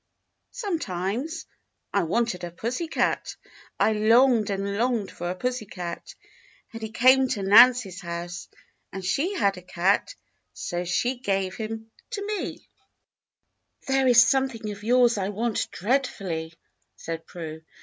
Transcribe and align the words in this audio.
^" 0.01 0.03
"Sometimes. 0.49 1.45
I 1.93 2.01
wanted 2.01 2.43
a 2.43 2.49
pussy 2.49 2.87
cat,— 2.87 3.35
I 3.79 3.91
longed 3.93 4.49
and 4.49 4.79
longed 4.79 5.11
for 5.11 5.29
a 5.29 5.35
pussy 5.35 5.67
cat,— 5.67 6.15
and 6.73 6.81
he 6.81 6.89
came 6.89 7.27
to 7.27 7.43
Nancy's 7.43 8.01
house, 8.01 8.49
and 8.91 9.05
she 9.05 9.35
had 9.35 9.57
a 9.59 9.61
cat, 9.61 10.15
so 10.53 10.85
she 10.85 11.19
gave 11.19 11.53
him 11.55 11.91
to 12.13 12.25
me." 12.25 12.67
THE 13.85 13.93
JOURNEY 13.93 13.95
71 13.95 13.95
"There 14.03 14.07
is 14.07 14.23
something 14.27 14.71
of 14.71 14.83
yours 14.83 15.19
I 15.19 15.29
want 15.29 15.69
dreadfully," 15.69 16.55
said 16.95 17.27
Prue. 17.27 17.61